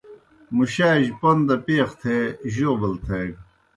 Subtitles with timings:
[0.55, 2.15] مُشاجیْ پوْن دہ پیخ تھے
[2.53, 3.37] جوبل تھیگہ۔